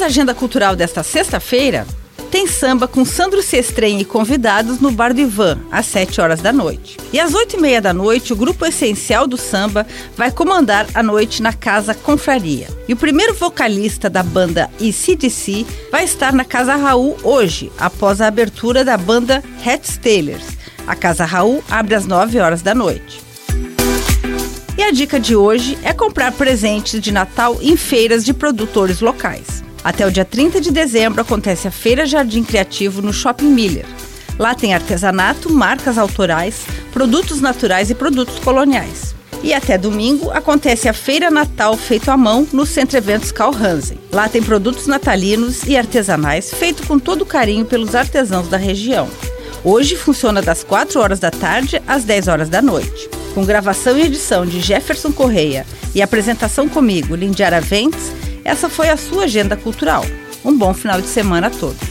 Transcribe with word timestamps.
À 0.00 0.06
agenda 0.06 0.34
cultural 0.34 0.74
desta 0.74 1.02
sexta-feira? 1.02 1.86
Tem 2.30 2.46
samba 2.46 2.88
com 2.88 3.04
Sandro 3.04 3.42
Sestren 3.42 4.00
e 4.00 4.04
convidados 4.04 4.80
no 4.80 4.90
Bar 4.90 5.12
do 5.12 5.20
Ivan, 5.20 5.58
às 5.70 5.84
7 5.86 6.22
horas 6.22 6.40
da 6.40 6.50
noite. 6.52 6.96
E 7.12 7.20
às 7.20 7.34
8 7.34 7.56
e 7.56 7.60
meia 7.60 7.82
da 7.82 7.92
noite, 7.92 8.32
o 8.32 8.36
grupo 8.36 8.64
essencial 8.64 9.26
do 9.26 9.36
samba 9.36 9.86
vai 10.16 10.30
comandar 10.30 10.86
a 10.94 11.02
noite 11.02 11.42
na 11.42 11.52
Casa 11.52 11.92
Confraria. 11.92 12.68
E 12.88 12.94
o 12.94 12.96
primeiro 12.96 13.34
vocalista 13.34 14.08
da 14.08 14.22
banda 14.22 14.70
ECDC 14.80 15.66
vai 15.92 16.04
estar 16.04 16.32
na 16.32 16.46
Casa 16.46 16.76
Raul 16.76 17.18
hoje, 17.22 17.70
após 17.78 18.22
a 18.22 18.26
abertura 18.26 18.82
da 18.82 18.96
banda 18.96 19.44
Hat 19.66 19.98
Taylors. 19.98 20.56
A 20.86 20.96
Casa 20.96 21.26
Raul 21.26 21.62
abre 21.70 21.94
às 21.94 22.06
9 22.06 22.40
horas 22.40 22.62
da 22.62 22.74
noite. 22.74 23.20
E 24.78 24.82
a 24.82 24.90
dica 24.92 25.20
de 25.20 25.36
hoje 25.36 25.76
é 25.82 25.92
comprar 25.92 26.32
presentes 26.32 27.02
de 27.02 27.12
Natal 27.12 27.58
em 27.60 27.76
feiras 27.76 28.24
de 28.24 28.32
produtores 28.32 29.00
locais. 29.00 29.60
Até 29.82 30.06
o 30.06 30.10
dia 30.10 30.24
30 30.24 30.60
de 30.60 30.70
dezembro 30.70 31.22
acontece 31.22 31.66
a 31.66 31.70
Feira 31.70 32.04
Jardim 32.04 32.44
Criativo 32.44 33.00
no 33.00 33.12
Shopping 33.12 33.48
Miller. 33.48 33.86
Lá 34.38 34.54
tem 34.54 34.74
artesanato, 34.74 35.52
marcas 35.52 35.96
autorais, 35.96 36.66
produtos 36.92 37.40
naturais 37.40 37.90
e 37.90 37.94
produtos 37.94 38.38
coloniais. 38.38 39.14
E 39.42 39.54
até 39.54 39.78
domingo 39.78 40.30
acontece 40.30 40.86
a 40.86 40.92
Feira 40.92 41.30
Natal 41.30 41.76
feito 41.76 42.10
à 42.10 42.16
mão 42.16 42.46
no 42.52 42.66
Centro 42.66 42.98
Eventos 42.98 43.32
Carl 43.32 43.54
Hansen. 43.54 43.98
Lá 44.12 44.28
tem 44.28 44.42
produtos 44.42 44.86
natalinos 44.86 45.62
e 45.64 45.76
artesanais 45.78 46.52
feito 46.52 46.86
com 46.86 46.98
todo 46.98 47.24
carinho 47.24 47.64
pelos 47.64 47.94
artesãos 47.94 48.48
da 48.48 48.58
região. 48.58 49.08
Hoje 49.64 49.96
funciona 49.96 50.42
das 50.42 50.62
4 50.62 51.00
horas 51.00 51.18
da 51.18 51.30
tarde 51.30 51.80
às 51.86 52.04
10 52.04 52.28
horas 52.28 52.48
da 52.50 52.60
noite. 52.60 53.08
Com 53.34 53.44
gravação 53.44 53.96
e 53.96 54.02
edição 54.02 54.44
de 54.44 54.60
Jefferson 54.60 55.12
Correia 55.12 55.64
e 55.94 56.02
apresentação 56.02 56.68
comigo, 56.68 57.14
Lindiara 57.14 57.60
Ventes, 57.60 58.12
essa 58.44 58.68
foi 58.68 58.88
a 58.88 58.96
sua 58.96 59.24
agenda 59.24 59.56
cultural. 59.56 60.04
Um 60.44 60.56
bom 60.56 60.72
final 60.72 61.00
de 61.00 61.08
semana 61.08 61.48
a 61.48 61.50
todos. 61.50 61.89